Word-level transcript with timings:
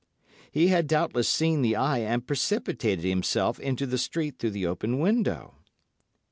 He 0.51 0.69
had 0.69 0.87
doubtless 0.87 1.29
seen 1.29 1.61
the 1.61 1.75
eye 1.75 1.99
and 1.99 2.25
precipitated 2.25 3.05
himself 3.05 3.59
into 3.59 3.85
the 3.85 3.99
street 3.99 4.39
through 4.39 4.49
the 4.49 4.65
open 4.65 4.97
window. 4.97 5.57